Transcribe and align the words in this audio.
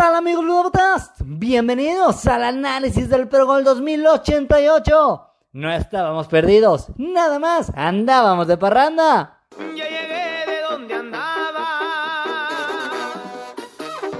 tal 0.00 0.14
amigos? 0.14 0.46
Bienvenidos 1.18 2.26
al 2.26 2.44
análisis 2.44 3.10
del 3.10 3.28
Pro 3.28 3.44
Gol 3.44 3.64
2088. 3.64 5.26
No 5.52 5.70
estábamos 5.70 6.26
perdidos, 6.26 6.86
nada 6.96 7.38
más, 7.38 7.70
andábamos 7.76 8.46
de 8.46 8.56
parranda. 8.56 9.42
Ya 9.58 9.84
llegué 9.84 10.46
de 10.46 10.62
donde 10.70 10.94
andaba. 10.94 11.66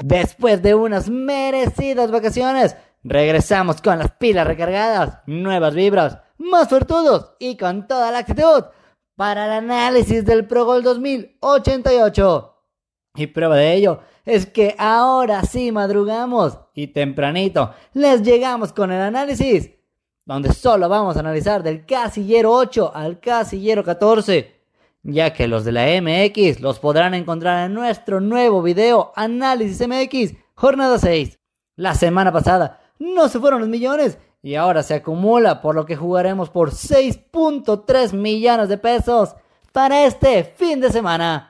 Después 0.03 0.61
de 0.61 0.75
unas 0.75 1.09
merecidas 1.09 2.11
vacaciones, 2.11 2.77
regresamos 3.03 3.81
con 3.81 3.99
las 3.99 4.11
pilas 4.11 4.47
recargadas, 4.47 5.21
nuevas 5.25 5.75
vibras, 5.75 6.19
más 6.37 6.69
suertudos 6.69 7.37
y 7.39 7.57
con 7.57 7.89
toda 7.89 8.11
la 8.11 8.19
actitud 8.19 8.65
para 9.17 9.47
el 9.47 9.53
análisis 9.53 10.27
del 10.27 10.47
Pro 10.47 10.67
Gol 10.67 10.83
2088. 10.83 12.60
Y 13.15 13.27
prueba 13.27 13.57
de 13.57 13.75
ello 13.75 14.01
es 14.25 14.47
que 14.47 14.77
ahora 14.79 15.43
sí 15.43 15.73
madrugamos 15.73 16.59
y 16.75 16.89
tempranito 16.89 17.75
les 17.93 18.23
llegamos 18.23 18.73
con 18.73 18.93
el 18.93 19.01
análisis, 19.01 19.71
donde 20.25 20.53
solo 20.53 20.89
vamos 20.89 21.17
a 21.17 21.21
analizar 21.21 21.63
del 21.63 21.85
casillero 21.85 22.53
8 22.53 22.93
al 22.95 23.19
casillero 23.19 23.83
14, 23.83 24.61
ya 25.03 25.33
que 25.33 25.49
los 25.49 25.65
de 25.65 25.73
la 25.73 25.87
MX 26.01 26.61
los 26.61 26.79
podrán 26.79 27.15
encontrar 27.15 27.67
en 27.67 27.75
nuestro 27.75 28.21
nuevo 28.21 28.63
video 28.63 29.13
Análisis 29.17 29.87
MX, 29.87 30.35
jornada 30.55 30.99
6. 30.99 31.39
La 31.77 31.95
semana 31.95 32.31
pasada 32.31 32.81
no 32.99 33.29
se 33.29 33.41
fueron 33.41 33.61
los 33.61 33.69
millones 33.69 34.19
y 34.43 34.55
ahora 34.55 34.83
se 34.83 34.95
acumula, 34.95 35.61
por 35.61 35.75
lo 35.75 35.85
que 35.85 35.97
jugaremos 35.97 36.49
por 36.49 36.71
6.3 36.71 38.13
millones 38.13 38.69
de 38.69 38.79
pesos 38.79 39.35
para 39.73 40.05
este 40.05 40.45
fin 40.45 40.81
de 40.81 40.91
semana. 40.91 41.50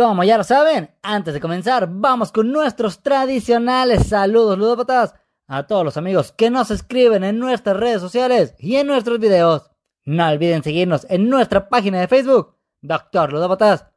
Como 0.00 0.24
ya 0.24 0.38
lo 0.38 0.44
saben, 0.44 0.88
antes 1.02 1.34
de 1.34 1.40
comenzar, 1.40 1.86
vamos 1.86 2.32
con 2.32 2.50
nuestros 2.50 3.02
tradicionales 3.02 4.06
saludos 4.08 4.56
ludópatas 4.56 5.14
a 5.46 5.66
todos 5.66 5.84
los 5.84 5.98
amigos 5.98 6.32
que 6.32 6.48
nos 6.48 6.70
escriben 6.70 7.22
en 7.22 7.38
nuestras 7.38 7.76
redes 7.76 8.00
sociales 8.00 8.54
y 8.58 8.76
en 8.76 8.86
nuestros 8.86 9.18
videos. 9.18 9.70
No 10.06 10.26
olviden 10.26 10.62
seguirnos 10.62 11.06
en 11.10 11.28
nuestra 11.28 11.68
página 11.68 12.00
de 12.00 12.08
Facebook, 12.08 12.56
Doctor 12.80 13.30
Ludópatas, 13.30 13.88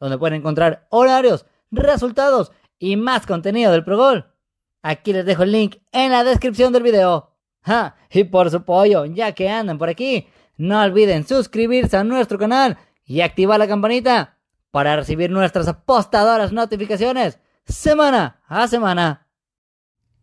donde 0.00 0.18
pueden 0.18 0.40
encontrar 0.40 0.88
horarios, 0.90 1.46
resultados 1.70 2.50
y 2.80 2.96
más 2.96 3.24
contenido 3.24 3.70
del 3.70 3.84
Progol. 3.84 4.34
Aquí 4.82 5.12
les 5.12 5.24
dejo 5.24 5.44
el 5.44 5.52
link 5.52 5.76
en 5.92 6.10
la 6.10 6.24
descripción 6.24 6.72
del 6.72 6.82
video. 6.82 7.36
Y 8.10 8.24
por 8.24 8.50
su 8.50 8.56
apoyo, 8.56 9.04
ya 9.04 9.30
que 9.30 9.48
andan 9.48 9.78
por 9.78 9.88
aquí, 9.88 10.26
no 10.56 10.82
olviden 10.82 11.24
suscribirse 11.24 11.96
a 11.96 12.02
nuestro 12.02 12.36
canal 12.36 12.78
y 13.04 13.20
activar 13.20 13.60
la 13.60 13.68
campanita 13.68 14.31
para 14.72 14.96
recibir 14.96 15.30
nuestras 15.30 15.68
apostadoras 15.68 16.50
notificaciones 16.50 17.38
semana 17.64 18.40
a 18.48 18.66
semana. 18.66 19.28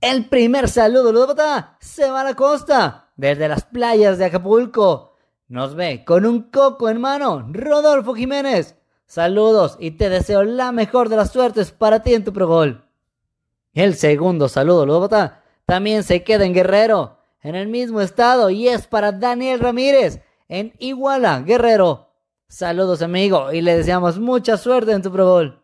El 0.02 0.28
primer 0.28 0.68
saludo, 0.68 1.14
Ludópata, 1.14 1.78
se 1.80 2.10
va 2.10 2.22
a 2.22 2.24
la 2.24 2.34
costa, 2.34 3.12
desde 3.16 3.48
las 3.48 3.64
playas 3.64 4.18
de 4.18 4.26
Acapulco. 4.26 5.16
Nos 5.48 5.76
ve 5.76 6.04
con 6.04 6.26
un 6.26 6.50
coco 6.50 6.90
en 6.90 7.00
mano, 7.00 7.48
Rodolfo 7.52 8.14
Jiménez. 8.16 8.76
Saludos 9.06 9.78
y 9.80 9.92
te 9.92 10.10
deseo 10.10 10.44
la 10.44 10.72
mejor 10.72 11.10
de 11.10 11.16
las 11.16 11.32
suertes 11.32 11.72
para 11.72 12.02
ti 12.02 12.14
en 12.14 12.24
tu 12.24 12.34
progol. 12.34 12.86
El 13.74 13.96
segundo 13.96 14.50
saludo, 14.50 14.86
Ludópata, 14.86 15.44
también 15.66 16.04
se 16.04 16.24
queda 16.24 16.46
en 16.46 16.54
Guerrero, 16.54 17.20
en 17.42 17.56
el 17.56 17.68
mismo 17.68 18.02
estado, 18.02 18.50
y 18.50 18.68
es 18.68 18.88
para 18.88 19.12
Daniel 19.12 19.60
Ramírez, 19.60 20.22
en 20.48 20.74
Iguala, 20.80 21.42
Guerrero. 21.42 22.09
Saludos 22.50 23.04
amigo 23.04 23.54
y 23.54 23.62
le 23.62 23.78
deseamos 23.78 24.18
mucha 24.18 24.58
suerte 24.58 24.92
en 24.92 25.04
tu 25.04 25.12
Pro 25.12 25.26
Bowl. 25.26 25.62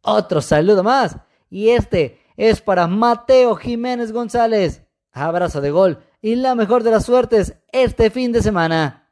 Otro 0.00 0.40
saludo 0.40 0.82
más 0.82 1.18
y 1.50 1.68
este 1.68 2.22
es 2.38 2.62
para 2.62 2.86
Mateo 2.86 3.54
Jiménez 3.54 4.10
González. 4.10 4.82
Abrazo 5.12 5.60
de 5.60 5.70
gol 5.70 5.98
y 6.22 6.36
la 6.36 6.54
mejor 6.54 6.82
de 6.84 6.90
las 6.90 7.04
suertes 7.04 7.54
este 7.70 8.08
fin 8.08 8.32
de 8.32 8.42
semana. 8.42 9.10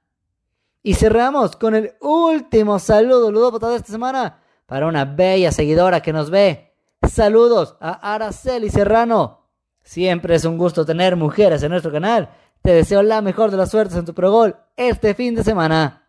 Y 0.82 0.94
cerramos 0.94 1.56
con 1.56 1.74
el 1.74 1.92
último 2.00 2.78
saludo 2.78 3.30
ludópata 3.30 3.68
de 3.68 3.76
esta 3.76 3.92
semana 3.92 4.40
para 4.64 4.86
una 4.86 5.04
bella 5.04 5.52
seguidora 5.52 6.00
que 6.00 6.14
nos 6.14 6.30
ve. 6.30 6.72
Saludos 7.06 7.76
a 7.80 8.14
Araceli 8.14 8.70
Serrano. 8.70 9.50
Siempre 9.82 10.36
es 10.36 10.46
un 10.46 10.56
gusto 10.56 10.86
tener 10.86 11.16
mujeres 11.16 11.62
en 11.62 11.72
nuestro 11.72 11.92
canal. 11.92 12.30
Te 12.62 12.72
deseo 12.72 13.02
la 13.02 13.20
mejor 13.20 13.50
de 13.50 13.58
las 13.58 13.70
suertes 13.70 13.98
en 13.98 14.06
tu 14.06 14.14
Pro 14.14 14.32
Gol 14.32 14.56
este 14.74 15.12
fin 15.12 15.34
de 15.34 15.44
semana. 15.44 16.05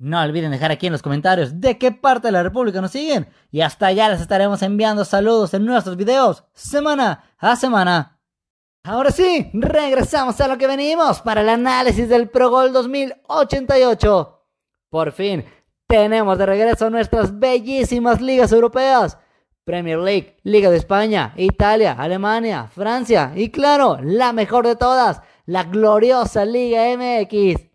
No 0.00 0.18
olviden 0.22 0.50
dejar 0.50 0.70
aquí 0.70 0.86
en 0.86 0.94
los 0.94 1.02
comentarios 1.02 1.60
de 1.60 1.76
qué 1.76 1.92
parte 1.92 2.28
de 2.28 2.32
la 2.32 2.42
República 2.42 2.80
nos 2.80 2.90
siguen 2.90 3.28
y 3.50 3.60
hasta 3.60 3.88
allá 3.88 4.08
les 4.08 4.22
estaremos 4.22 4.62
enviando 4.62 5.04
saludos 5.04 5.52
en 5.52 5.66
nuestros 5.66 5.98
videos 5.98 6.42
semana 6.54 7.24
a 7.36 7.54
semana. 7.54 8.18
Ahora 8.82 9.10
sí, 9.10 9.50
regresamos 9.52 10.40
a 10.40 10.48
lo 10.48 10.56
que 10.56 10.66
venimos 10.66 11.20
para 11.20 11.42
el 11.42 11.50
análisis 11.50 12.08
del 12.08 12.30
Pro 12.30 12.48
Gol 12.48 12.72
2088. 12.72 14.42
Por 14.88 15.12
fin, 15.12 15.44
tenemos 15.86 16.38
de 16.38 16.46
regreso 16.46 16.88
nuestras 16.88 17.38
bellísimas 17.38 18.22
ligas 18.22 18.52
europeas. 18.52 19.18
Premier 19.64 19.98
League, 19.98 20.38
Liga 20.44 20.70
de 20.70 20.78
España, 20.78 21.34
Italia, 21.36 21.92
Alemania, 21.92 22.70
Francia 22.74 23.32
y 23.36 23.50
claro, 23.50 23.98
la 24.02 24.32
mejor 24.32 24.66
de 24.66 24.76
todas, 24.76 25.20
la 25.44 25.64
gloriosa 25.64 26.46
Liga 26.46 26.84
MX. 26.96 27.69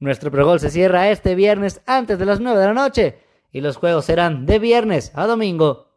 Nuestro 0.00 0.30
pregol 0.30 0.58
se 0.58 0.70
cierra 0.70 1.10
este 1.10 1.34
viernes 1.34 1.82
antes 1.84 2.18
de 2.18 2.24
las 2.24 2.40
9 2.40 2.58
de 2.58 2.66
la 2.66 2.72
noche 2.72 3.18
y 3.52 3.60
los 3.60 3.76
juegos 3.76 4.06
serán 4.06 4.46
de 4.46 4.58
viernes 4.58 5.12
a 5.14 5.26
domingo. 5.26 5.88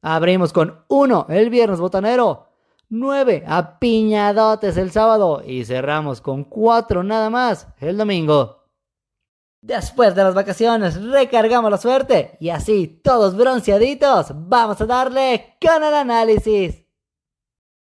Abrimos 0.00 0.54
con 0.54 0.82
1 0.88 1.26
el 1.28 1.50
viernes 1.50 1.78
botanero, 1.78 2.48
9 2.88 3.44
a 3.46 3.78
piñadotes 3.78 4.78
el 4.78 4.90
sábado 4.92 5.42
y 5.46 5.66
cerramos 5.66 6.22
con 6.22 6.44
4 6.44 7.02
nada 7.02 7.28
más 7.28 7.68
el 7.80 7.98
domingo. 7.98 8.64
Después 9.60 10.14
de 10.14 10.24
las 10.24 10.34
vacaciones 10.34 11.02
recargamos 11.02 11.70
la 11.70 11.76
suerte 11.76 12.38
y 12.40 12.48
así 12.48 13.00
todos 13.04 13.36
bronceaditos 13.36 14.28
vamos 14.34 14.80
a 14.80 14.86
darle 14.86 15.56
con 15.60 15.84
el 15.84 15.94
análisis. 15.94 16.83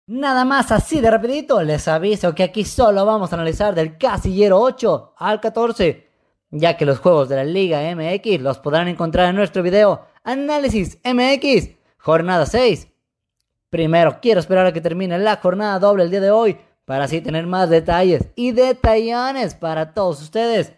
Nada 0.09 0.47
más 0.47 0.73
así 0.73 1.03
de 1.03 1.11
rapidito, 1.11 1.63
les 1.63 1.87
aviso 1.87 2.35
que 2.35 2.43
aquí 2.43 2.65
solo 2.65 3.05
vamos 3.05 3.31
a 3.31 3.35
analizar 3.35 3.75
del 3.75 3.99
casillero 3.99 4.59
8 4.59 5.13
al 5.19 5.39
14, 5.39 6.09
ya 6.51 6.79
que 6.79 6.87
los 6.87 6.99
juegos 6.99 7.29
de 7.29 7.37
la 7.37 7.45
Liga 7.45 7.83
MX 7.95 8.41
los 8.41 8.59
podrán 8.59 8.89
encontrar 8.89 9.29
en 9.29 9.37
nuestro 9.37 9.63
video 9.63 10.07
Análisis 10.25 10.99
MX, 11.05 11.77
jornada 11.99 12.47
6. 12.47 12.89
Primero, 13.69 14.19
quiero 14.23 14.41
esperar 14.41 14.65
a 14.65 14.73
que 14.73 14.81
termine 14.81 15.19
la 15.19 15.37
jornada 15.37 15.79
doble 15.79 16.05
el 16.05 16.11
día 16.11 16.23
de 16.23 16.31
hoy, 16.31 16.57
para 16.87 17.05
así 17.05 17.21
tener 17.21 17.47
más 17.47 17.69
detalles 17.69 18.31
y 18.35 18.53
detallones 18.53 19.55
para 19.55 19.93
todos 19.93 20.23
ustedes. 20.23 20.73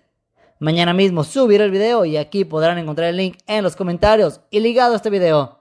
Mañana 0.59 0.93
mismo 0.93 1.23
subiré 1.23 1.63
el 1.63 1.71
video 1.71 2.05
y 2.05 2.17
aquí 2.17 2.45
podrán 2.45 2.79
encontrar 2.79 3.11
el 3.11 3.19
link 3.19 3.39
en 3.47 3.63
los 3.63 3.77
comentarios 3.77 4.41
y 4.51 4.59
ligado 4.59 4.95
a 4.95 4.97
este 4.97 5.09
video 5.09 5.60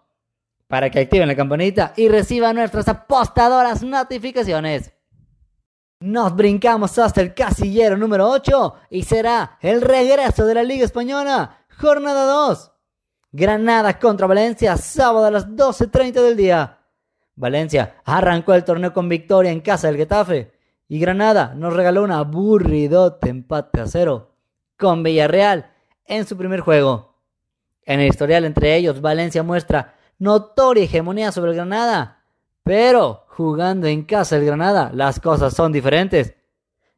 para 0.70 0.92
que 0.92 1.00
activen 1.00 1.28
la 1.28 1.36
campanita 1.36 1.94
y 1.98 2.08
reciban 2.10 2.56
nuestras 2.56 2.88
apostadoras 2.88 3.82
notificaciones. 3.82 4.94
Nos 6.00 6.36
brincamos 6.36 6.98
hasta 7.00 7.22
el 7.22 7.34
casillero 7.34 7.98
número 7.98 8.30
8 8.30 8.76
y 8.92 9.02
será 9.02 9.58
el 9.62 9.82
regreso 9.82 10.46
de 10.46 10.54
la 10.54 10.64
Liga 10.64 10.86
Española, 10.86 11.66
jornada 11.76 12.26
2. 12.26 12.72
Granada 13.32 13.98
contra 13.98 14.28
Valencia, 14.28 14.78
sábado 14.78 15.26
a 15.26 15.32
las 15.32 15.48
12.30 15.48 16.22
del 16.22 16.38
día. 16.38 16.78
Valencia 17.36 17.96
arrancó 18.06 18.54
el 18.54 18.64
torneo 18.64 18.94
con 18.94 19.10
victoria 19.10 19.52
en 19.52 19.62
casa 19.62 19.88
del 19.88 19.98
Getafe 19.98 20.52
y 20.88 21.00
Granada 21.00 21.56
nos 21.56 21.74
regaló 21.74 22.04
un 22.04 22.12
aburridote 22.12 23.30
empate 23.30 23.82
a 23.82 23.88
cero 23.88 24.36
con 24.78 25.02
Villarreal 25.02 25.72
en 26.06 26.28
su 26.28 26.38
primer 26.38 26.60
juego. 26.60 27.16
En 27.84 28.02
el 28.02 28.08
historial 28.08 28.46
entre 28.46 28.76
ellos, 28.76 29.02
Valencia 29.02 29.42
muestra 29.42 29.96
notoria 30.20 30.84
hegemonía 30.84 31.32
sobre 31.32 31.52
el 31.52 31.58
Granada. 31.58 32.24
Pero 32.64 33.26
jugando 33.30 33.88
en 33.88 34.04
casa 34.04 34.36
el 34.36 34.46
Granada, 34.46 34.92
las 34.94 35.20
cosas 35.20 35.54
son 35.54 35.72
diferentes. 35.72 36.36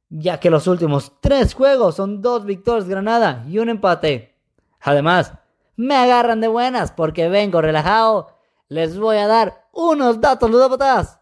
Ya 0.09 0.39
que 0.39 0.49
los 0.49 0.67
últimos 0.67 1.13
tres 1.21 1.53
juegos 1.53 1.95
son 1.95 2.21
dos 2.21 2.45
victorias 2.45 2.89
Granada 2.89 3.45
y 3.47 3.59
un 3.59 3.69
empate. 3.69 4.35
Además, 4.81 5.33
me 5.77 5.95
agarran 5.95 6.41
de 6.41 6.49
buenas 6.49 6.91
porque 6.91 7.29
vengo 7.29 7.61
relajado. 7.61 8.37
Les 8.67 8.99
voy 8.99 9.17
a 9.17 9.27
dar 9.27 9.67
unos 9.71 10.19
datos 10.19 10.49
ludópatas. 10.49 11.19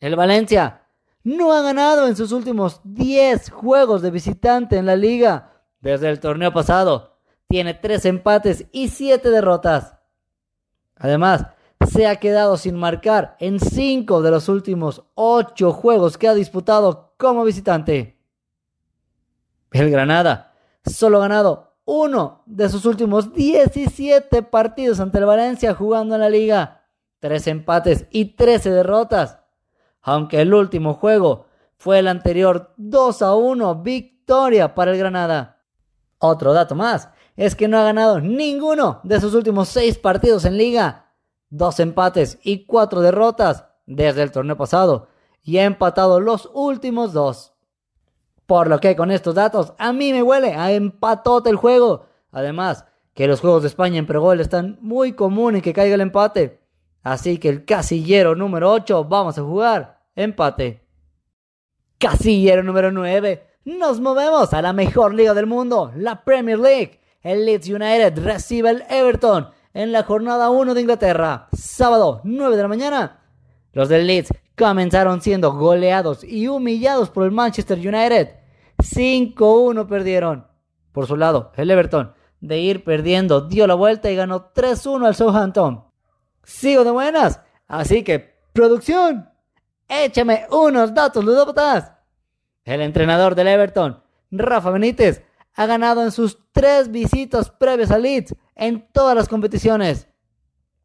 El 0.00 0.16
Valencia 0.16 0.82
no 1.22 1.52
ha 1.52 1.60
ganado 1.60 2.06
en 2.06 2.16
sus 2.16 2.32
últimos 2.32 2.80
10 2.84 3.50
juegos 3.50 4.00
de 4.00 4.10
visitante 4.10 4.76
en 4.76 4.86
la 4.86 4.96
liga 4.96 5.52
desde 5.80 6.08
el 6.08 6.20
torneo 6.20 6.52
pasado. 6.52 7.18
Tiene 7.48 7.74
3 7.74 8.06
empates 8.06 8.66
y 8.72 8.88
7 8.88 9.28
derrotas. 9.28 9.97
Además, 10.98 11.46
se 11.86 12.06
ha 12.06 12.16
quedado 12.16 12.56
sin 12.56 12.76
marcar 12.76 13.36
en 13.38 13.60
5 13.60 14.22
de 14.22 14.30
los 14.30 14.48
últimos 14.48 15.04
8 15.14 15.72
juegos 15.72 16.18
que 16.18 16.28
ha 16.28 16.34
disputado 16.34 17.14
como 17.16 17.44
visitante. 17.44 18.18
El 19.70 19.90
Granada 19.90 20.54
solo 20.84 21.18
ha 21.18 21.22
ganado 21.22 21.76
uno 21.84 22.42
de 22.46 22.68
sus 22.68 22.84
últimos 22.84 23.32
17 23.32 24.42
partidos 24.42 25.00
ante 25.00 25.18
el 25.18 25.24
Valencia 25.24 25.74
jugando 25.74 26.14
en 26.14 26.20
la 26.20 26.30
liga. 26.30 26.84
3 27.20 27.46
empates 27.48 28.06
y 28.10 28.36
13 28.36 28.70
derrotas. 28.70 29.38
Aunque 30.02 30.40
el 30.40 30.52
último 30.52 30.94
juego 30.94 31.46
fue 31.76 32.00
el 32.00 32.08
anterior 32.08 32.74
2 32.76 33.22
a 33.22 33.34
1 33.34 33.82
victoria 33.82 34.74
para 34.74 34.92
el 34.92 34.98
Granada. 34.98 35.62
Otro 36.18 36.52
dato 36.52 36.74
más 36.74 37.08
es 37.38 37.54
que 37.54 37.68
no 37.68 37.78
ha 37.78 37.84
ganado 37.84 38.20
ninguno 38.20 38.98
de 39.04 39.20
sus 39.20 39.32
últimos 39.32 39.68
6 39.68 39.98
partidos 39.98 40.44
en 40.44 40.58
liga. 40.58 41.12
Dos 41.50 41.78
empates 41.78 42.36
y 42.42 42.66
4 42.66 43.00
derrotas 43.00 43.64
desde 43.86 44.22
el 44.22 44.32
torneo 44.32 44.56
pasado 44.56 45.06
y 45.44 45.58
ha 45.58 45.64
empatado 45.64 46.18
los 46.18 46.50
últimos 46.52 47.12
dos. 47.12 47.54
Por 48.44 48.66
lo 48.66 48.80
que 48.80 48.96
con 48.96 49.12
estos 49.12 49.36
datos 49.36 49.72
a 49.78 49.92
mí 49.92 50.12
me 50.12 50.24
huele 50.24 50.54
a 50.54 50.72
empatote 50.72 51.48
el 51.48 51.54
juego. 51.54 52.06
Además, 52.32 52.86
que 53.14 53.28
los 53.28 53.40
juegos 53.40 53.62
de 53.62 53.68
España 53.68 54.00
en 54.00 54.06
pregol 54.06 54.40
están 54.40 54.76
muy 54.80 55.12
comunes 55.12 55.62
que 55.62 55.72
caiga 55.72 55.94
el 55.94 56.00
empate. 56.00 56.60
Así 57.04 57.38
que 57.38 57.50
el 57.50 57.64
casillero 57.64 58.34
número 58.34 58.72
8 58.72 59.04
vamos 59.04 59.38
a 59.38 59.42
jugar 59.42 60.00
empate. 60.16 60.84
Casillero 61.98 62.64
número 62.64 62.90
9. 62.90 63.46
Nos 63.64 64.00
movemos 64.00 64.52
a 64.52 64.60
la 64.60 64.72
mejor 64.72 65.14
liga 65.14 65.34
del 65.34 65.46
mundo, 65.46 65.92
la 65.94 66.24
Premier 66.24 66.58
League. 66.58 66.97
El 67.22 67.46
Leeds 67.46 67.68
United 67.68 68.16
recibe 68.22 68.70
el 68.70 68.84
Everton 68.88 69.48
en 69.74 69.90
la 69.90 70.04
jornada 70.04 70.50
1 70.50 70.72
de 70.72 70.80
Inglaterra, 70.80 71.48
sábado 71.52 72.20
9 72.22 72.56
de 72.56 72.62
la 72.62 72.68
mañana. 72.68 73.20
Los 73.72 73.88
del 73.88 74.06
Leeds 74.06 74.30
comenzaron 74.56 75.20
siendo 75.20 75.52
goleados 75.52 76.22
y 76.22 76.46
humillados 76.46 77.10
por 77.10 77.24
el 77.24 77.32
Manchester 77.32 77.76
United. 77.78 78.36
5-1 78.78 79.88
perdieron. 79.88 80.46
Por 80.92 81.08
su 81.08 81.16
lado, 81.16 81.50
el 81.56 81.70
Everton, 81.70 82.14
de 82.40 82.60
ir 82.60 82.84
perdiendo, 82.84 83.40
dio 83.40 83.66
la 83.66 83.74
vuelta 83.74 84.10
y 84.10 84.16
ganó 84.16 84.52
3-1 84.52 85.06
al 85.06 85.16
Southampton. 85.16 85.84
Sigo 86.44 86.84
de 86.84 86.92
buenas, 86.92 87.40
así 87.66 88.04
que, 88.04 88.36
producción, 88.52 89.28
échame 89.88 90.46
unos 90.50 90.94
datos 90.94 91.24
ludópatas. 91.24 91.92
El 92.64 92.80
entrenador 92.80 93.34
del 93.34 93.48
Everton, 93.48 94.02
Rafa 94.30 94.70
Benítez, 94.70 95.24
ha 95.58 95.66
ganado 95.66 96.04
en 96.04 96.12
sus 96.12 96.38
tres 96.52 96.88
visitas 96.88 97.50
previas 97.50 97.90
a 97.90 97.98
Leeds 97.98 98.32
en 98.54 98.88
todas 98.92 99.16
las 99.16 99.28
competiciones. 99.28 100.06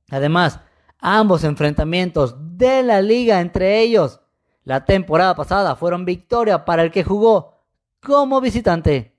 Además, 0.10 0.60
ambos 0.98 1.44
enfrentamientos 1.44 2.36
de 2.58 2.82
la 2.82 3.00
liga 3.00 3.40
entre 3.40 3.82
ellos 3.82 4.20
la 4.64 4.84
temporada 4.84 5.36
pasada 5.36 5.76
fueron 5.76 6.06
victoria 6.06 6.66
para 6.66 6.82
el 6.82 6.92
que 6.92 7.04
jugó 7.04 7.68
como 8.02 8.42
visitante. 8.42 9.16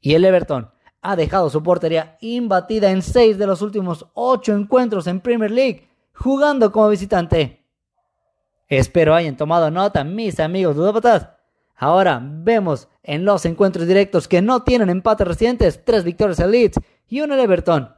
Y 0.00 0.14
el 0.14 0.24
Everton 0.24 0.70
ha 1.02 1.16
dejado 1.16 1.50
su 1.50 1.60
portería 1.60 2.16
imbatida 2.20 2.92
en 2.92 3.02
seis 3.02 3.36
de 3.36 3.48
los 3.48 3.60
últimos 3.60 4.06
ocho 4.14 4.54
encuentros 4.54 5.08
en 5.08 5.20
Premier 5.20 5.50
League 5.50 5.88
jugando 6.14 6.70
como 6.70 6.90
visitante. 6.90 7.66
Espero 8.68 9.16
hayan 9.16 9.36
tomado 9.36 9.68
nota 9.68 10.04
mis 10.04 10.38
amigos 10.38 10.76
ludópatas. 10.76 11.33
Ahora 11.76 12.20
vemos 12.22 12.88
en 13.02 13.24
los 13.24 13.44
encuentros 13.46 13.86
directos 13.86 14.28
que 14.28 14.42
no 14.42 14.62
tienen 14.62 14.90
empates 14.90 15.26
recientes, 15.26 15.84
tres 15.84 16.04
victorias 16.04 16.40
al 16.40 16.52
Leeds 16.52 16.80
y 17.08 17.20
uno 17.20 17.34
al 17.34 17.40
Everton. 17.40 17.94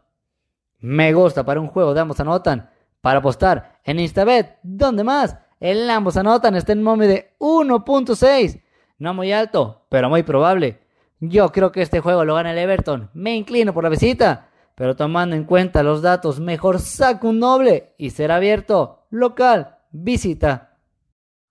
Me 0.79 1.13
gusta 1.13 1.45
para 1.45 1.61
un 1.61 1.69
juego 1.69 1.95
de 1.95 2.01
ambos 2.01 2.21
anotan. 2.21 2.71
Para 3.01 3.19
apostar 3.19 3.79
en 3.85 4.01
Instabet, 4.01 4.59
¿dónde 4.63 5.05
más? 5.05 5.37
El 5.61 5.89
ambos 5.89 6.17
anotan 6.17 6.55
está 6.57 6.73
en 6.73 6.83
momio 6.83 7.09
de 7.09 7.35
1.6. 7.39 8.63
No 8.99 9.15
muy 9.15 9.33
alto, 9.33 9.87
pero 9.89 10.09
muy 10.09 10.23
probable. 10.23 10.81
Yo 11.21 11.51
creo 11.51 11.73
que 11.73 11.83
este 11.83 12.01
juego 12.01 12.25
lo 12.25 12.35
gana 12.35 12.53
el 12.53 12.59
Everton. 12.59 13.11
Me 13.15 13.35
inclino 13.35 13.73
por 13.73 13.85
la 13.85 13.91
visita. 13.91 14.49
Pero 14.75 14.95
tomando 14.95 15.35
en 15.35 15.45
cuenta 15.45 15.83
los 15.83 16.03
datos, 16.03 16.39
mejor 16.39 16.81
saco 16.81 17.29
un 17.29 17.41
doble 17.41 17.95
y 17.97 18.11
será 18.11 18.37
abierto. 18.37 19.07
Local, 19.11 19.79
visita. 19.91 20.66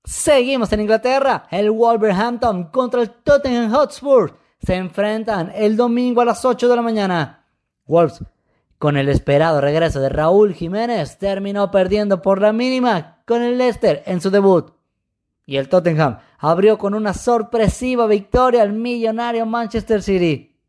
Seguimos 0.06 0.72
en 0.72 0.82
Inglaterra. 0.82 1.48
El 1.50 1.72
Wolverhampton 1.72 2.66
contra 2.66 3.02
el 3.02 3.10
Tottenham 3.10 3.72
Hotspur 3.72 4.38
se 4.60 4.76
enfrentan 4.76 5.52
el 5.54 5.76
domingo 5.76 6.22
a 6.22 6.26
las 6.26 6.46
8 6.46 6.68
de 6.68 6.76
la 6.76 6.82
mañana. 6.82 7.46
Wolves 7.86 8.24
con 8.78 8.98
el 8.98 9.10
esperado 9.10 9.62
regreso 9.62 10.00
de 10.00 10.10
Raúl 10.10 10.54
Jiménez, 10.54 11.18
terminó 11.18 11.72
perdiendo 11.72 12.22
por 12.22 12.42
la 12.42 12.54
mínima 12.54 13.24
con 13.26 13.42
el 13.42 13.58
Leicester 13.58 14.04
en 14.06 14.22
su 14.22 14.30
debut. 14.30 14.74
Y 15.46 15.58
el 15.58 15.70
Tottenham 15.70 16.20
abrió 16.38 16.78
con 16.78 16.94
una 16.94 17.14
sorpresiva 17.14 18.06
victoria 18.06 18.62
al 18.62 18.74
millonario 18.74 19.46
Manchester 19.46 20.04
City. 20.04 20.60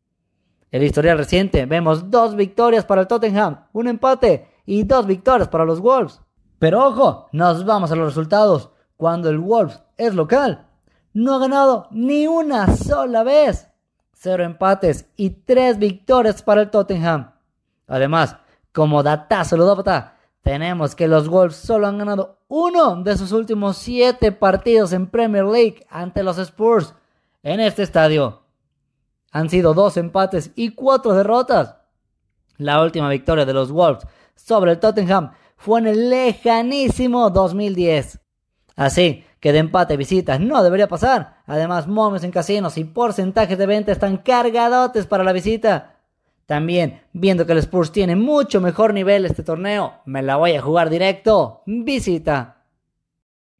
En 0.70 0.80
la 0.80 0.86
historial 0.86 1.18
reciente 1.18 1.66
vemos 1.66 2.10
dos 2.10 2.36
victorias 2.36 2.84
para 2.84 3.02
el 3.02 3.06
Tottenham, 3.06 3.66
un 3.72 3.88
empate 3.88 4.48
y 4.64 4.84
dos 4.84 5.06
victorias 5.06 5.48
para 5.48 5.64
los 5.64 5.80
Wolves. 5.80 6.20
Pero 6.58 6.86
ojo, 6.86 7.28
nos 7.32 7.64
vamos 7.64 7.90
a 7.92 7.96
los 7.96 8.06
resultados. 8.06 8.70
Cuando 8.96 9.28
el 9.28 9.38
Wolves 9.38 9.82
es 9.96 10.14
local, 10.14 10.66
no 11.12 11.34
ha 11.34 11.38
ganado 11.38 11.88
ni 11.90 12.26
una 12.26 12.74
sola 12.76 13.22
vez. 13.22 13.68
Cero 14.12 14.44
empates 14.44 15.06
y 15.16 15.30
tres 15.30 15.78
victorias 15.78 16.42
para 16.42 16.62
el 16.62 16.70
Tottenham. 16.70 17.32
Además, 17.86 18.36
como 18.72 19.02
datazo 19.02 19.56
ludópata, 19.56 20.16
tenemos 20.42 20.94
que 20.94 21.08
los 21.08 21.28
Wolves 21.28 21.56
solo 21.56 21.86
han 21.86 21.98
ganado 21.98 22.38
uno 22.48 23.02
de 23.02 23.16
sus 23.16 23.32
últimos 23.32 23.76
siete 23.76 24.32
partidos 24.32 24.92
en 24.92 25.08
Premier 25.08 25.44
League 25.44 25.86
ante 25.90 26.22
los 26.22 26.38
Spurs 26.38 26.94
en 27.42 27.60
este 27.60 27.82
estadio. 27.82 28.42
Han 29.32 29.50
sido 29.50 29.74
dos 29.74 29.96
empates 29.96 30.52
y 30.54 30.70
cuatro 30.70 31.12
derrotas. 31.12 31.76
La 32.56 32.82
última 32.82 33.08
victoria 33.08 33.44
de 33.44 33.52
los 33.52 33.70
Wolves 33.70 34.06
sobre 34.34 34.72
el 34.72 34.80
Tottenham 34.80 35.32
fue 35.56 35.80
en 35.80 35.86
el 35.88 36.10
lejanísimo 36.10 37.30
2010. 37.30 38.20
Así 38.76 39.24
que 39.40 39.52
de 39.52 39.58
empate 39.58 39.96
visitas 39.96 40.38
no 40.38 40.62
debería 40.62 40.86
pasar. 40.86 41.38
Además, 41.46 41.88
momios 41.88 42.24
en 42.24 42.30
casinos 42.30 42.76
y 42.76 42.84
porcentajes 42.84 43.56
de 43.56 43.66
venta 43.66 43.90
están 43.90 44.18
cargadotes 44.18 45.06
para 45.06 45.24
la 45.24 45.32
visita. 45.32 45.96
También, 46.44 47.02
viendo 47.12 47.44
que 47.44 47.52
el 47.52 47.58
Spurs 47.58 47.90
tiene 47.90 48.14
mucho 48.14 48.60
mejor 48.60 48.94
nivel 48.94 49.24
este 49.24 49.42
torneo, 49.42 49.94
me 50.04 50.22
la 50.22 50.36
voy 50.36 50.52
a 50.52 50.62
jugar 50.62 50.90
directo. 50.90 51.62
Visita. 51.66 52.62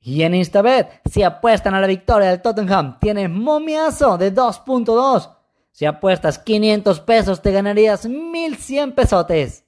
Y 0.01 0.23
en 0.23 0.37
Instabet, 0.37 1.01
si 1.11 1.25
apuestan 1.25 1.75
a 1.75 1.81
la 1.81 1.89
victoria 1.89 2.29
del 2.29 2.43
Tottenham, 2.43 2.99
tiene 3.01 3.27
momiazo 3.29 4.17
de 4.17 4.33
2.2. 4.33 5.31
Si 5.73 5.85
apuestas 5.85 6.39
500 6.39 7.01
pesos, 7.01 7.43
te 7.43 7.51
ganarías 7.51 8.07
1100 8.07 8.93
pesotes. 8.93 9.65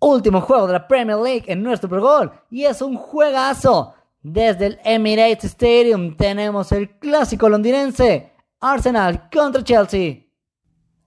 Último 0.00 0.40
juego 0.40 0.66
de 0.66 0.72
la 0.72 0.88
Premier 0.88 1.16
League 1.16 1.44
en 1.46 1.62
nuestro 1.62 1.88
Pro 1.88 2.32
y 2.50 2.64
es 2.64 2.82
un 2.82 2.96
juegazo. 2.96 3.94
Desde 4.24 4.64
el 4.64 4.78
Emirates 4.84 5.44
Stadium 5.44 6.16
tenemos 6.16 6.72
el 6.72 6.98
clásico 6.98 7.46
londinense 7.46 8.32
Arsenal 8.58 9.28
contra 9.30 9.62
Chelsea. 9.62 10.24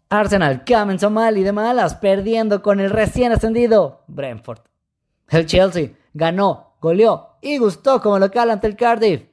Arsenal 0.08 0.64
comenzó 0.64 1.10
mal 1.10 1.36
y 1.36 1.42
de 1.42 1.52
malas, 1.52 1.96
perdiendo 1.96 2.62
con 2.62 2.80
el 2.80 2.92
recién 2.92 3.32
ascendido 3.32 4.04
Brentford. 4.06 4.60
El 5.30 5.48
Chelsea 5.48 5.94
ganó, 6.14 6.78
goleó 6.80 7.40
y 7.42 7.58
gustó 7.58 8.04
como 8.04 8.20
local 8.20 8.52
ante 8.52 8.68
el 8.68 8.76
Cardiff. 8.76 9.24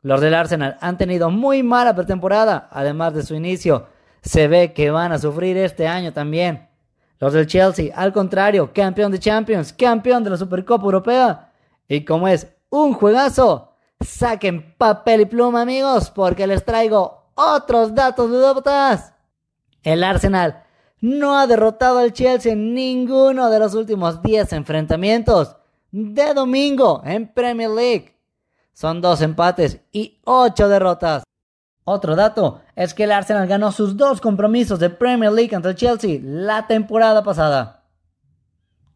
Los 0.00 0.22
del 0.22 0.32
Arsenal 0.32 0.78
han 0.80 0.96
tenido 0.96 1.28
muy 1.28 1.62
mala 1.62 1.94
pretemporada, 1.94 2.70
además 2.72 3.12
de 3.12 3.22
su 3.22 3.34
inicio. 3.34 3.86
Se 4.22 4.48
ve 4.48 4.72
que 4.72 4.90
van 4.90 5.12
a 5.12 5.18
sufrir 5.18 5.58
este 5.58 5.86
año 5.86 6.14
también. 6.14 6.70
Los 7.20 7.34
del 7.34 7.46
Chelsea, 7.46 7.94
al 7.94 8.14
contrario, 8.14 8.72
campeón 8.72 9.12
de 9.12 9.18
Champions, 9.18 9.74
campeón 9.74 10.24
de 10.24 10.30
la 10.30 10.38
Supercopa 10.38 10.86
Europea. 10.86 11.52
Y 11.86 12.02
como 12.06 12.28
es 12.28 12.53
un 12.74 12.92
juegazo, 12.92 13.72
saquen 14.00 14.74
papel 14.76 15.22
y 15.22 15.26
pluma 15.26 15.62
amigos, 15.62 16.10
porque 16.10 16.46
les 16.46 16.64
traigo 16.64 17.30
otros 17.34 17.94
datos 17.94 18.30
de 18.30 18.36
dudotas. 18.36 19.14
El 19.82 20.02
Arsenal 20.02 20.64
no 21.00 21.38
ha 21.38 21.46
derrotado 21.46 21.98
al 21.98 22.12
Chelsea 22.12 22.52
en 22.52 22.74
ninguno 22.74 23.48
de 23.48 23.58
los 23.60 23.74
últimos 23.74 24.22
10 24.22 24.54
enfrentamientos 24.54 25.56
de 25.92 26.34
domingo 26.34 27.00
en 27.04 27.32
Premier 27.32 27.70
League. 27.70 28.18
Son 28.72 29.00
dos 29.00 29.22
empates 29.22 29.80
y 29.92 30.20
ocho 30.24 30.68
derrotas. 30.68 31.22
Otro 31.84 32.16
dato 32.16 32.62
es 32.74 32.92
que 32.92 33.04
el 33.04 33.12
Arsenal 33.12 33.46
ganó 33.46 33.70
sus 33.70 33.96
dos 33.96 34.20
compromisos 34.20 34.80
de 34.80 34.90
Premier 34.90 35.30
League 35.30 35.54
ante 35.54 35.68
el 35.68 35.76
Chelsea 35.76 36.18
la 36.22 36.66
temporada 36.66 37.22
pasada. 37.22 37.84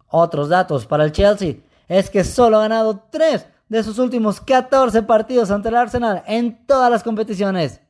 Otros 0.08 0.48
datos 0.48 0.86
para 0.86 1.04
el 1.04 1.12
Chelsea 1.12 1.56
es 1.86 2.10
que 2.10 2.24
solo 2.24 2.56
ha 2.56 2.62
ganado 2.62 3.04
3 3.10 3.46
de 3.68 3.82
sus 3.82 3.98
últimos 3.98 4.40
14 4.40 5.02
partidos 5.02 5.50
ante 5.50 5.68
el 5.68 5.76
Arsenal 5.76 6.22
en 6.26 6.66
todas 6.66 6.90
las 6.90 7.02
competiciones. 7.02 7.80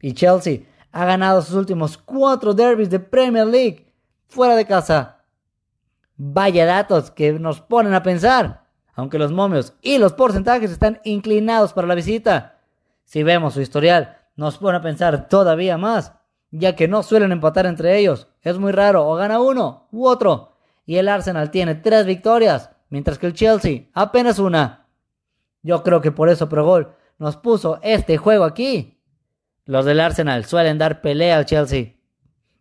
Y 0.00 0.12
Chelsea 0.12 0.60
ha 0.92 1.04
ganado 1.04 1.42
sus 1.42 1.54
últimos 1.54 1.98
cuatro 1.98 2.54
derbis 2.54 2.90
de 2.90 3.00
Premier 3.00 3.46
League 3.46 3.92
fuera 4.26 4.56
de 4.56 4.66
casa. 4.66 5.22
Vaya 6.16 6.66
datos 6.66 7.10
que 7.10 7.32
nos 7.32 7.60
ponen 7.60 7.94
a 7.94 8.02
pensar, 8.02 8.64
aunque 8.94 9.18
los 9.18 9.32
momios 9.32 9.74
y 9.82 9.98
los 9.98 10.12
porcentajes 10.12 10.70
están 10.70 11.00
inclinados 11.04 11.72
para 11.72 11.86
la 11.86 11.94
visita. 11.94 12.58
Si 13.04 13.22
vemos 13.22 13.54
su 13.54 13.60
historial, 13.60 14.18
nos 14.36 14.58
pone 14.58 14.78
a 14.78 14.82
pensar 14.82 15.28
todavía 15.28 15.78
más, 15.78 16.12
ya 16.50 16.74
que 16.74 16.88
no 16.88 17.02
suelen 17.02 17.32
empatar 17.32 17.66
entre 17.66 17.98
ellos. 17.98 18.28
Es 18.42 18.58
muy 18.58 18.72
raro, 18.72 19.08
o 19.08 19.14
gana 19.14 19.40
uno 19.40 19.88
u 19.92 20.06
otro. 20.06 20.56
y 20.86 20.96
el 20.96 21.08
Arsenal 21.08 21.50
tiene 21.50 21.74
tres 21.74 22.06
victorias, 22.06 22.70
mientras 22.88 23.18
que 23.18 23.26
el 23.26 23.34
Chelsea 23.34 23.88
apenas 23.92 24.38
una. 24.38 24.77
Yo 25.68 25.82
creo 25.82 26.00
que 26.00 26.12
por 26.12 26.30
eso 26.30 26.48
Progol 26.48 26.94
nos 27.18 27.36
puso 27.36 27.78
este 27.82 28.16
juego 28.16 28.44
aquí. 28.44 29.02
Los 29.66 29.84
del 29.84 30.00
Arsenal 30.00 30.46
suelen 30.46 30.78
dar 30.78 31.02
pelea 31.02 31.36
al 31.36 31.44
Chelsea. 31.44 31.92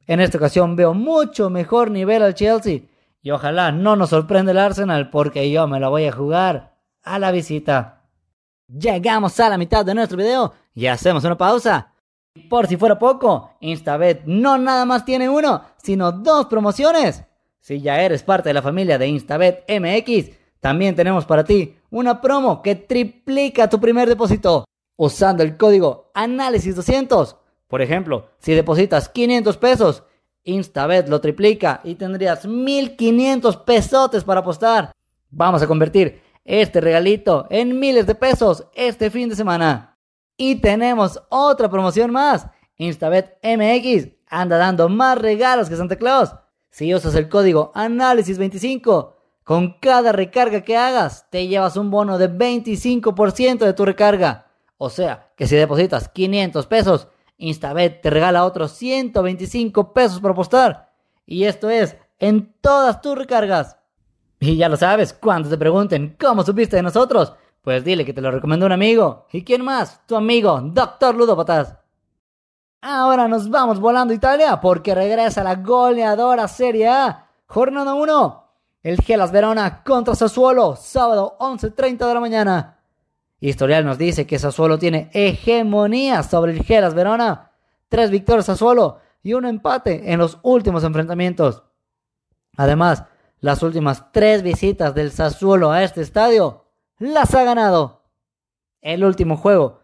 En 0.07 0.19
esta 0.19 0.37
ocasión 0.37 0.75
veo 0.75 0.93
mucho 0.93 1.49
mejor 1.49 1.89
nivel 1.89 2.21
al 2.21 2.33
Chelsea 2.33 2.81
y 3.21 3.31
ojalá 3.31 3.71
no 3.71 3.95
nos 3.95 4.09
sorprenda 4.09 4.51
el 4.51 4.57
Arsenal 4.57 5.09
porque 5.09 5.49
yo 5.49 5.69
me 5.69 5.79
lo 5.79 5.89
voy 5.89 6.03
a 6.03 6.11
jugar 6.11 6.75
a 7.01 7.17
la 7.17 7.31
visita. 7.31 8.09
Llegamos 8.67 9.39
a 9.39 9.47
la 9.47 9.57
mitad 9.57 9.85
de 9.85 9.95
nuestro 9.95 10.17
video 10.17 10.53
y 10.73 10.87
hacemos 10.87 11.23
una 11.23 11.37
pausa. 11.37 11.93
Por 12.49 12.67
si 12.67 12.75
fuera 12.75 12.99
poco, 12.99 13.51
Instabet 13.61 14.23
no 14.25 14.57
nada 14.57 14.83
más 14.83 15.05
tiene 15.05 15.29
uno, 15.29 15.63
sino 15.77 16.11
dos 16.11 16.47
promociones. 16.47 17.23
Si 17.61 17.79
ya 17.79 18.01
eres 18.01 18.21
parte 18.23 18.49
de 18.49 18.53
la 18.53 18.61
familia 18.61 18.97
de 18.97 19.07
Instabet 19.07 19.63
MX, 19.69 20.36
también 20.59 20.95
tenemos 20.95 21.25
para 21.25 21.43
ti 21.43 21.75
una 21.89 22.19
promo 22.21 22.61
que 22.61 22.75
triplica 22.75 23.69
tu 23.69 23.79
primer 23.79 24.07
depósito 24.09 24.65
usando 24.95 25.43
el 25.43 25.57
código 25.57 26.11
Análisis200. 26.13 27.37
Por 27.67 27.81
ejemplo, 27.81 28.29
si 28.39 28.53
depositas 28.53 29.09
500 29.09 29.57
pesos, 29.57 30.03
Instabet 30.43 31.09
lo 31.09 31.19
triplica 31.21 31.81
y 31.83 31.95
tendrías 31.95 32.45
1500 32.45 33.57
pesotes 33.57 34.23
para 34.23 34.39
apostar. 34.39 34.91
Vamos 35.29 35.61
a 35.61 35.67
convertir 35.67 36.21
este 36.45 36.79
regalito 36.79 37.45
en 37.49 37.77
miles 37.79 38.07
de 38.07 38.15
pesos 38.15 38.65
este 38.73 39.11
fin 39.11 39.29
de 39.29 39.35
semana. 39.35 39.97
Y 40.37 40.55
tenemos 40.55 41.21
otra 41.29 41.69
promoción 41.69 42.11
más. 42.11 42.47
Instabet 42.77 43.37
MX 43.43 44.07
anda 44.29 44.57
dando 44.57 44.87
más 44.87 45.17
regalos 45.17 45.69
que 45.69 45.75
Santa 45.75 45.97
Claus. 45.97 46.33
Si 46.69 46.93
usas 46.93 47.15
el 47.15 47.27
código 47.27 47.71
Análisis25, 47.73 49.13
con 49.47 49.79
cada 49.79 50.11
recarga 50.11 50.59
que 50.59 50.75
hagas, 50.75 51.25
te 51.29 51.47
llevas 51.47 51.77
un 51.77 51.89
bono 51.89 52.17
de 52.17 52.29
25% 52.29 53.59
de 53.59 53.71
tu 53.71 53.85
recarga. 53.85 54.47
O 54.77 54.89
sea, 54.89 55.31
que 55.37 55.47
si 55.47 55.55
depositas 55.55 56.09
500 56.09 56.67
pesos, 56.67 57.07
Instabet 57.37 58.01
te 58.01 58.09
regala 58.09 58.43
otros 58.43 58.73
125 58.73 59.93
pesos 59.93 60.19
por 60.19 60.31
apostar. 60.31 60.91
Y 61.25 61.45
esto 61.45 61.69
es 61.69 61.95
en 62.19 62.55
todas 62.59 62.99
tus 62.99 63.17
recargas. 63.17 63.77
Y 64.41 64.57
ya 64.57 64.67
lo 64.67 64.75
sabes, 64.75 65.13
cuando 65.13 65.47
te 65.47 65.57
pregunten 65.57 66.17
cómo 66.19 66.43
supiste 66.43 66.75
de 66.75 66.83
nosotros, 66.83 67.33
pues 67.61 67.85
dile 67.85 68.03
que 68.03 68.11
te 68.11 68.19
lo 68.19 68.31
recomendó 68.31 68.65
un 68.65 68.73
amigo. 68.73 69.27
¿Y 69.31 69.45
quién 69.45 69.63
más? 69.63 70.05
Tu 70.07 70.17
amigo, 70.17 70.59
Doctor 70.61 71.15
Ludópatas. 71.15 71.73
Ahora 72.81 73.29
nos 73.29 73.49
vamos 73.49 73.79
volando 73.79 74.11
a 74.11 74.17
Italia 74.17 74.59
porque 74.59 74.93
regresa 74.93 75.41
la 75.41 75.55
goleadora 75.55 76.49
Serie 76.49 76.89
A. 76.89 77.29
Jornada 77.45 77.93
1. 77.93 78.46
El 78.83 79.01
Gelas 79.01 79.31
Verona 79.31 79.83
contra 79.83 80.15
Sassuolo, 80.15 80.75
sábado 80.75 81.35
11.30 81.39 82.07
de 82.07 82.13
la 82.13 82.19
mañana. 82.19 82.79
Historial 83.39 83.85
nos 83.85 83.97
dice 83.97 84.25
que 84.27 84.39
Sassuolo 84.39 84.77
tiene 84.77 85.09
hegemonía 85.13 86.23
sobre 86.23 86.53
el 86.53 86.63
Gelas 86.63 86.93
Verona. 86.93 87.51
Tres 87.89 88.11
victorias 88.11 88.45
Sassuolo 88.45 88.99
y 89.23 89.33
un 89.33 89.45
empate 89.45 90.11
en 90.11 90.19
los 90.19 90.37
últimos 90.43 90.83
enfrentamientos. 90.83 91.63
Además, 92.55 93.03
las 93.39 93.61
últimas 93.61 94.11
tres 94.11 94.41
visitas 94.41 94.95
del 94.95 95.11
Sassuolo 95.11 95.71
a 95.71 95.83
este 95.83 96.01
estadio 96.01 96.65
las 96.99 97.35
ha 97.35 97.43
ganado. 97.43 98.03
El 98.81 99.03
último 99.03 99.37
juego 99.37 99.79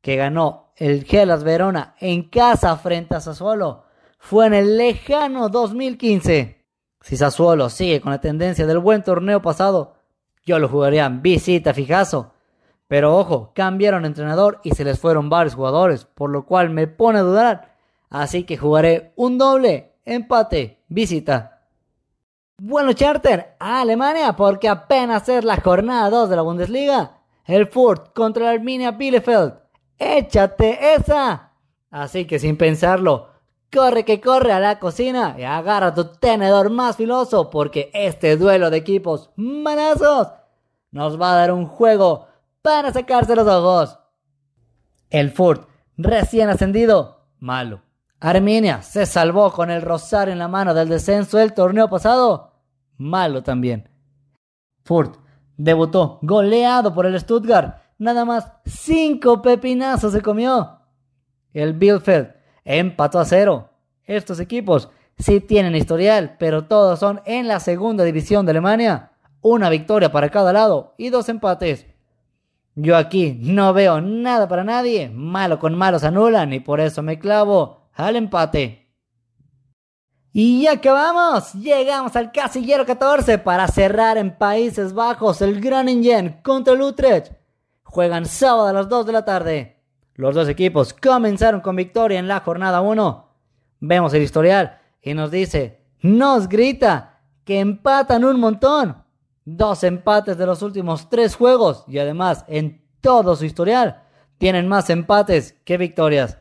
que 0.00 0.16
ganó 0.16 0.72
el 0.76 1.04
Gelas 1.04 1.44
Verona 1.44 1.94
en 2.00 2.28
casa 2.28 2.76
frente 2.76 3.14
a 3.14 3.20
Sassuolo 3.20 3.84
fue 4.18 4.46
en 4.46 4.54
el 4.54 4.76
lejano 4.76 5.48
2015. 5.48 6.57
Si 7.08 7.16
Sassuolo 7.16 7.70
sigue 7.70 8.02
con 8.02 8.12
la 8.12 8.20
tendencia 8.20 8.66
del 8.66 8.80
buen 8.80 9.02
torneo 9.02 9.40
pasado, 9.40 9.94
yo 10.44 10.58
lo 10.58 10.68
jugaría 10.68 11.06
en 11.06 11.22
visita 11.22 11.72
fijazo. 11.72 12.34
Pero 12.86 13.16
ojo, 13.16 13.50
cambiaron 13.54 14.04
entrenador 14.04 14.60
y 14.62 14.72
se 14.72 14.84
les 14.84 14.98
fueron 14.98 15.30
varios 15.30 15.54
jugadores, 15.54 16.04
por 16.04 16.28
lo 16.28 16.44
cual 16.44 16.68
me 16.68 16.86
pone 16.86 17.20
a 17.20 17.22
dudar. 17.22 17.74
Así 18.10 18.44
que 18.44 18.58
jugaré 18.58 19.14
un 19.16 19.38
doble, 19.38 19.94
empate, 20.04 20.82
visita. 20.88 21.62
Bueno, 22.58 22.92
Charter, 22.92 23.56
a 23.58 23.80
Alemania, 23.80 24.34
porque 24.36 24.68
apenas 24.68 25.30
es 25.30 25.44
la 25.44 25.56
jornada 25.62 26.10
2 26.10 26.28
de 26.28 26.36
la 26.36 26.42
Bundesliga. 26.42 27.22
El 27.46 27.68
Furt 27.68 28.12
contra 28.12 28.50
el 28.50 28.58
Arminia 28.58 28.90
Bielefeld. 28.90 29.54
¡Échate 29.98 30.92
esa! 30.92 31.52
Así 31.90 32.26
que 32.26 32.38
sin 32.38 32.58
pensarlo, 32.58 33.30
corre 33.72 34.04
que 34.04 34.20
corre 34.20 34.52
a 34.52 34.60
la 34.60 34.78
cocina 34.78 35.34
y 35.38 35.44
agarra 35.44 35.94
tu 35.94 36.04
tenedor 36.04 36.70
más 36.70 36.96
filoso, 36.96 37.50
porque 37.50 37.90
este 37.92 38.36
duelo 38.36 38.70
de 38.70 38.78
equipos 38.78 39.30
manazos 39.36 40.28
nos 40.90 41.20
va 41.20 41.32
a 41.32 41.36
dar 41.36 41.52
un 41.52 41.66
juego 41.66 42.26
para 42.62 42.92
sacarse 42.92 43.34
los 43.36 43.46
ojos. 43.46 43.98
El 45.10 45.30
Furt, 45.30 45.68
recién 45.96 46.48
ascendido, 46.48 47.26
malo. 47.38 47.82
Arminia 48.20 48.82
se 48.82 49.06
salvó 49.06 49.52
con 49.52 49.70
el 49.70 49.82
rosario 49.82 50.32
en 50.32 50.38
la 50.38 50.48
mano 50.48 50.74
del 50.74 50.88
descenso 50.88 51.38
del 51.38 51.54
torneo 51.54 51.88
pasado. 51.88 52.52
Malo 52.96 53.42
también. 53.42 53.88
Furt 54.84 55.16
debutó 55.56 56.18
goleado 56.22 56.92
por 56.92 57.06
el 57.06 57.18
Stuttgart. 57.20 57.80
Nada 57.98 58.24
más 58.24 58.50
cinco 58.64 59.40
pepinazos 59.40 60.12
se 60.12 60.20
comió. 60.20 60.80
El 61.52 61.74
Bielefeld 61.74 62.37
empató 62.68 63.18
a 63.18 63.24
cero. 63.24 63.70
Estos 64.04 64.40
equipos 64.40 64.90
sí 65.18 65.40
tienen 65.40 65.74
historial, 65.74 66.36
pero 66.38 66.66
todos 66.66 66.98
son 66.98 67.22
en 67.24 67.48
la 67.48 67.60
segunda 67.60 68.04
división 68.04 68.44
de 68.44 68.50
Alemania. 68.50 69.12
Una 69.40 69.70
victoria 69.70 70.12
para 70.12 70.28
cada 70.28 70.52
lado 70.52 70.94
y 70.98 71.08
dos 71.08 71.28
empates. 71.30 71.86
Yo 72.74 72.96
aquí 72.96 73.38
no 73.40 73.72
veo 73.72 74.00
nada 74.00 74.46
para 74.48 74.64
nadie. 74.64 75.08
Malo 75.08 75.58
con 75.58 75.74
malos 75.74 76.04
anulan 76.04 76.52
y 76.52 76.60
por 76.60 76.78
eso 76.80 77.02
me 77.02 77.18
clavo 77.18 77.88
al 77.94 78.16
empate. 78.16 78.86
Y 80.32 80.62
ya 80.62 80.72
acabamos, 80.72 81.54
llegamos 81.54 82.14
al 82.14 82.30
casillero 82.30 82.84
14 82.84 83.38
para 83.38 83.66
cerrar 83.66 84.18
en 84.18 84.36
Países 84.36 84.92
Bajos 84.92 85.40
el 85.40 85.60
Groningen 85.60 86.40
contra 86.42 86.74
el 86.74 86.82
Utrecht. 86.82 87.32
Juegan 87.82 88.26
sábado 88.26 88.68
a 88.68 88.72
las 88.74 88.88
2 88.90 89.06
de 89.06 89.12
la 89.12 89.24
tarde. 89.24 89.77
Los 90.18 90.34
dos 90.34 90.48
equipos 90.48 90.92
comenzaron 90.94 91.60
con 91.60 91.76
victoria 91.76 92.18
en 92.18 92.26
la 92.26 92.40
jornada 92.40 92.80
1. 92.80 93.28
Vemos 93.78 94.12
el 94.14 94.22
historial 94.22 94.80
y 95.00 95.14
nos 95.14 95.30
dice, 95.30 95.84
nos 96.02 96.48
grita 96.48 97.20
que 97.44 97.60
empatan 97.60 98.24
un 98.24 98.40
montón. 98.40 99.04
Dos 99.44 99.84
empates 99.84 100.36
de 100.36 100.44
los 100.44 100.60
últimos 100.62 101.08
tres 101.08 101.36
juegos 101.36 101.84
y 101.86 102.00
además 102.00 102.44
en 102.48 102.82
todo 103.00 103.36
su 103.36 103.44
historial 103.44 104.02
tienen 104.38 104.66
más 104.66 104.90
empates 104.90 105.54
que 105.64 105.78
victorias 105.78 106.38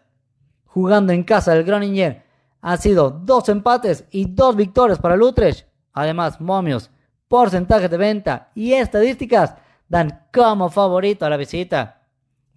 jugando 0.65 1.13
en 1.13 1.23
casa 1.23 1.53
del 1.53 1.63
Groningen. 1.63 2.23
Han 2.61 2.79
sido 2.79 3.11
dos 3.11 3.47
empates 3.47 4.05
y 4.09 4.25
dos 4.25 4.55
victorias 4.55 4.97
para 4.97 5.15
el. 5.15 5.67
Además, 5.93 6.41
momios, 6.41 6.89
porcentajes 7.27 7.91
de 7.91 7.97
venta 7.97 8.49
y 8.55 8.73
estadísticas 8.73 9.53
dan 9.87 10.25
como 10.33 10.71
favorito 10.71 11.27
a 11.27 11.29
la 11.29 11.37
visita. 11.37 11.96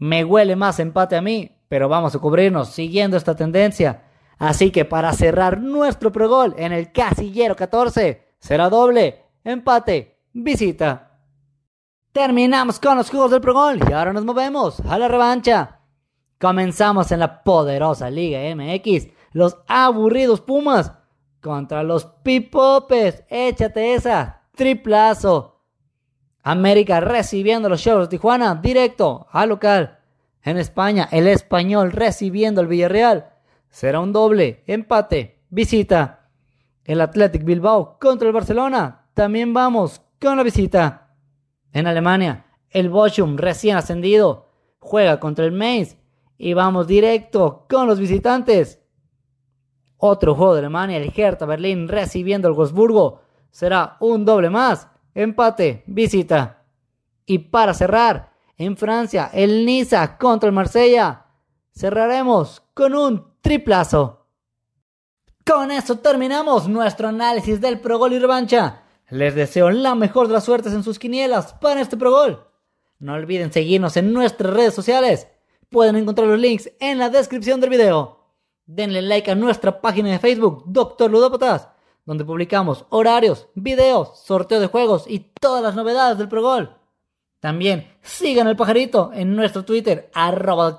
Me 0.00 0.24
huele 0.24 0.56
más 0.56 0.80
empate 0.80 1.14
a 1.14 1.20
mí, 1.20 1.58
pero 1.68 1.88
vamos 1.88 2.14
a 2.14 2.18
cubrirnos 2.18 2.70
siguiendo 2.70 3.18
esta 3.18 3.36
tendencia. 3.36 4.04
Así 4.38 4.70
que 4.70 4.86
para 4.86 5.12
cerrar 5.12 5.60
nuestro 5.60 6.10
pregol 6.10 6.54
en 6.56 6.72
el 6.72 6.90
casillero 6.90 7.54
14, 7.54 8.26
será 8.38 8.70
doble, 8.70 9.26
empate, 9.44 10.18
visita. 10.32 11.18
Terminamos 12.12 12.80
con 12.80 12.96
los 12.96 13.10
juegos 13.10 13.30
del 13.30 13.42
pregol 13.42 13.78
y 13.88 13.92
ahora 13.92 14.14
nos 14.14 14.24
movemos 14.24 14.80
a 14.80 14.98
la 14.98 15.06
revancha. 15.06 15.80
Comenzamos 16.40 17.12
en 17.12 17.20
la 17.20 17.44
poderosa 17.44 18.08
Liga 18.08 18.40
MX. 18.56 19.08
Los 19.32 19.58
aburridos 19.68 20.40
Pumas 20.40 20.92
contra 21.42 21.82
los 21.82 22.06
Pipopes. 22.06 23.22
Échate 23.28 23.92
esa. 23.92 24.44
Triplazo. 24.56 25.59
América 26.42 27.00
recibiendo 27.00 27.66
a 27.66 27.70
los 27.70 27.82
Cholos 27.82 28.08
de 28.08 28.16
Tijuana 28.16 28.54
directo 28.54 29.26
al 29.30 29.50
local. 29.50 29.98
En 30.42 30.56
España, 30.56 31.08
el 31.12 31.28
español 31.28 31.92
recibiendo 31.92 32.60
al 32.60 32.66
Villarreal. 32.66 33.30
Será 33.68 34.00
un 34.00 34.12
doble. 34.12 34.62
Empate. 34.66 35.42
Visita. 35.50 36.28
El 36.84 37.00
Athletic 37.00 37.44
Bilbao 37.44 37.98
contra 37.98 38.26
el 38.26 38.34
Barcelona. 38.34 39.06
También 39.14 39.52
vamos 39.52 40.00
con 40.20 40.36
la 40.36 40.42
visita. 40.42 41.14
En 41.72 41.86
Alemania, 41.86 42.46
el 42.70 42.88
Bochum 42.88 43.36
recién 43.36 43.76
ascendido. 43.76 44.48
Juega 44.78 45.20
contra 45.20 45.44
el 45.44 45.52
Mainz 45.52 45.96
y 46.38 46.54
vamos 46.54 46.86
directo 46.86 47.66
con 47.68 47.86
los 47.86 48.00
visitantes. 48.00 48.80
Otro 49.98 50.34
juego 50.34 50.54
de 50.54 50.60
Alemania, 50.60 50.96
el 50.96 51.12
Hertha 51.14 51.44
Berlín 51.44 51.86
recibiendo 51.86 52.48
el 52.48 52.54
Wolfsburgo. 52.54 53.20
Será 53.50 53.98
un 54.00 54.24
doble 54.24 54.48
más. 54.48 54.88
Empate, 55.14 55.82
visita. 55.86 56.64
Y 57.26 57.38
para 57.38 57.74
cerrar, 57.74 58.32
en 58.56 58.76
Francia, 58.76 59.30
el 59.32 59.64
Niza 59.64 60.18
contra 60.18 60.46
el 60.48 60.54
Marsella. 60.54 61.26
Cerraremos 61.72 62.62
con 62.74 62.94
un 62.94 63.34
triplazo. 63.40 64.26
Con 65.46 65.70
eso 65.70 65.98
terminamos 65.98 66.68
nuestro 66.68 67.08
análisis 67.08 67.60
del 67.60 67.80
Pro 67.80 67.98
Gol 67.98 68.12
y 68.12 68.18
Revancha. 68.18 68.82
Les 69.08 69.34
deseo 69.34 69.70
la 69.70 69.94
mejor 69.94 70.28
de 70.28 70.34
las 70.34 70.44
suertes 70.44 70.72
en 70.72 70.84
sus 70.84 70.98
quinielas 70.98 71.54
para 71.54 71.80
este 71.80 71.96
Pro 71.96 72.10
Gol. 72.10 72.46
No 72.98 73.14
olviden 73.14 73.52
seguirnos 73.52 73.96
en 73.96 74.12
nuestras 74.12 74.52
redes 74.52 74.74
sociales. 74.74 75.26
Pueden 75.70 75.96
encontrar 75.96 76.28
los 76.28 76.38
links 76.38 76.70
en 76.80 76.98
la 76.98 77.08
descripción 77.08 77.60
del 77.60 77.70
video. 77.70 78.26
Denle 78.66 79.02
like 79.02 79.30
a 79.30 79.34
nuestra 79.34 79.80
página 79.80 80.10
de 80.10 80.18
Facebook, 80.18 80.64
Doctor 80.66 81.10
Ludópatas, 81.10 81.68
donde 82.04 82.24
publicamos 82.24 82.84
horarios, 82.90 83.48
videos, 83.54 84.20
sorteo 84.24 84.60
de 84.60 84.66
juegos 84.66 85.04
y 85.06 85.20
todas 85.40 85.62
las 85.62 85.74
novedades 85.74 86.18
del 86.18 86.28
Pro 86.28 86.42
Gol. 86.42 86.76
También 87.40 87.90
sigan 88.02 88.46
al 88.46 88.56
pajarito 88.56 89.10
en 89.14 89.34
nuestro 89.34 89.64
Twitter, 89.64 90.10
arroba. 90.14 90.78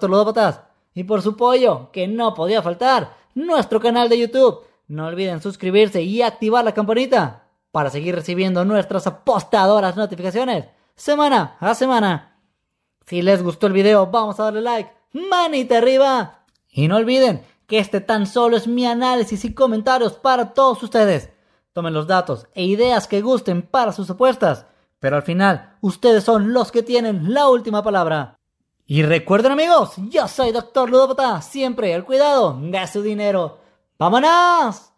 Y 0.93 1.03
por 1.03 1.21
su 1.21 1.35
pollo, 1.35 1.89
que 1.91 2.07
no 2.07 2.33
podía 2.33 2.61
faltar, 2.61 3.15
nuestro 3.33 3.79
canal 3.79 4.09
de 4.09 4.19
YouTube. 4.19 4.61
No 4.87 5.07
olviden 5.07 5.41
suscribirse 5.41 6.01
y 6.01 6.21
activar 6.21 6.65
la 6.65 6.73
campanita 6.73 7.43
para 7.71 7.89
seguir 7.89 8.13
recibiendo 8.13 8.65
nuestras 8.65 9.07
apostadoras 9.07 9.95
notificaciones 9.95 10.65
semana 10.95 11.57
a 11.59 11.73
semana. 11.73 12.37
Si 13.05 13.21
les 13.21 13.41
gustó 13.41 13.67
el 13.67 13.73
video, 13.73 14.07
vamos 14.07 14.39
a 14.39 14.43
darle 14.43 14.61
like, 14.61 14.91
manita 15.13 15.77
arriba. 15.77 16.43
Y 16.69 16.87
no 16.87 16.97
olviden 16.97 17.43
que 17.71 17.79
este 17.79 18.01
tan 18.01 18.27
solo 18.27 18.57
es 18.57 18.67
mi 18.67 18.85
análisis 18.85 19.45
y 19.45 19.53
comentarios 19.53 20.11
para 20.11 20.53
todos 20.53 20.83
ustedes. 20.83 21.29
Tomen 21.71 21.93
los 21.93 22.05
datos 22.05 22.47
e 22.53 22.65
ideas 22.65 23.07
que 23.07 23.21
gusten 23.21 23.61
para 23.61 23.93
sus 23.93 24.09
apuestas, 24.09 24.65
pero 24.99 25.15
al 25.15 25.21
final 25.21 25.77
ustedes 25.79 26.25
son 26.25 26.51
los 26.51 26.69
que 26.69 26.83
tienen 26.83 27.33
la 27.33 27.47
última 27.47 27.81
palabra. 27.81 28.35
Y 28.85 29.03
recuerden 29.03 29.53
amigos, 29.53 29.93
yo 30.09 30.27
soy 30.27 30.51
Doctor 30.51 30.89
Ludopata, 30.89 31.41
siempre 31.41 31.93
el 31.93 32.03
cuidado 32.03 32.59
de 32.61 32.87
su 32.87 33.01
dinero. 33.01 33.59
¡Vámonos! 33.97 34.90